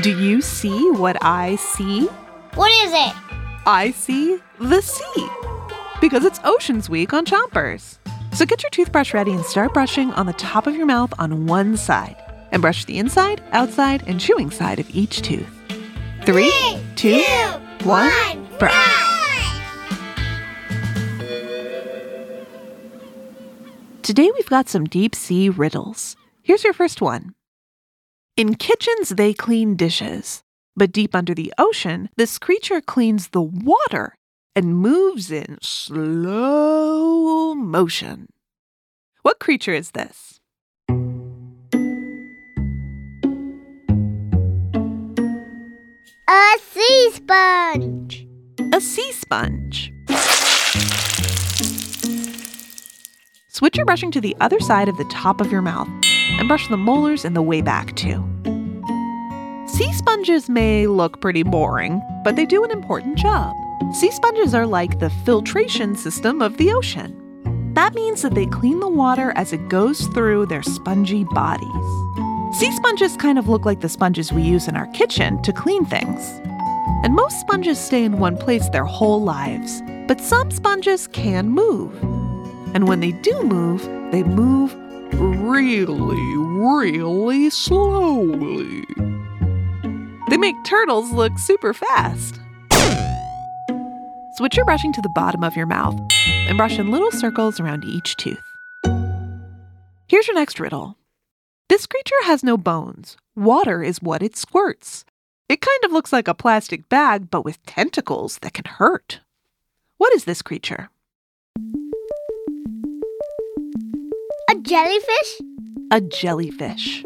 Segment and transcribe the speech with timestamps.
[0.00, 2.06] Do you see what I see?
[2.54, 3.14] What is it?
[3.66, 5.28] I see the sea.
[6.00, 7.98] Because it's Oceans Week on Chompers.
[8.32, 11.46] So get your toothbrush ready and start brushing on the top of your mouth on
[11.46, 12.16] one side.
[12.50, 15.48] And brush the inside, outside, and chewing side of each tooth.
[16.24, 16.52] Three,
[16.96, 17.22] two,
[17.84, 18.74] one, brush.
[24.02, 26.16] Today we've got some deep sea riddles.
[26.42, 27.34] Here's your first one.
[28.34, 30.42] In kitchens, they clean dishes.
[30.74, 34.16] But deep under the ocean, this creature cleans the water
[34.56, 38.28] and moves in slow motion.
[39.20, 40.40] What creature is this?
[46.30, 48.26] A sea sponge.
[48.72, 49.92] A sea sponge.
[53.48, 56.01] Switch your brushing to the other side of the top of your mouth
[56.42, 58.20] and brush the molars in the way back too.
[59.68, 63.54] Sea sponges may look pretty boring, but they do an important job.
[63.94, 67.16] Sea sponges are like the filtration system of the ocean.
[67.74, 72.58] That means that they clean the water as it goes through their spongy bodies.
[72.58, 75.84] Sea sponges kind of look like the sponges we use in our kitchen to clean
[75.84, 76.40] things.
[77.04, 81.94] And most sponges stay in one place their whole lives, but some sponges can move.
[82.74, 84.76] And when they do move, they move
[85.14, 88.84] really, really slowly.
[90.28, 92.40] They make turtles look super fast.
[94.36, 95.94] Switch your brushing to the bottom of your mouth
[96.26, 98.40] and brush in little circles around each tooth.
[100.08, 100.96] Here's your next riddle.
[101.68, 103.16] This creature has no bones.
[103.34, 105.04] Water is what it squirts.
[105.48, 109.20] It kind of looks like a plastic bag, but with tentacles that can hurt.
[109.98, 110.88] What is this creature?
[114.62, 115.40] Jellyfish?
[115.90, 117.04] A jellyfish.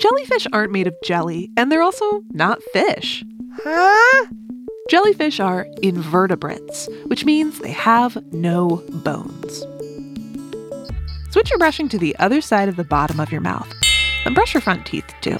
[0.00, 3.22] Jellyfish aren't made of jelly, and they're also not fish.
[3.62, 4.26] Huh?
[4.88, 9.64] Jellyfish are invertebrates, which means they have no bones.
[11.30, 13.70] Switch your brushing to the other side of the bottom of your mouth,
[14.24, 15.36] and brush your front teeth too.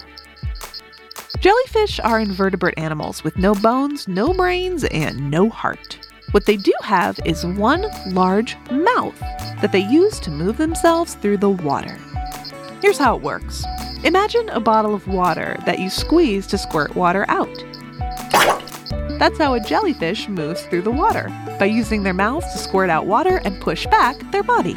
[1.40, 5.98] Jellyfish are invertebrate animals with no bones, no brains, and no heart.
[6.32, 9.18] What they do have is one large mouth
[9.60, 11.98] that they use to move themselves through the water.
[12.80, 13.64] Here's how it works
[14.04, 17.52] Imagine a bottle of water that you squeeze to squirt water out.
[19.18, 23.06] That's how a jellyfish moves through the water, by using their mouths to squirt out
[23.06, 24.74] water and push back their body.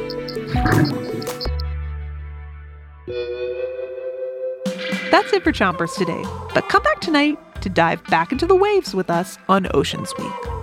[5.10, 8.94] That's it for Chompers today, but come back tonight to dive back into the waves
[8.94, 10.63] with us on Oceans Week.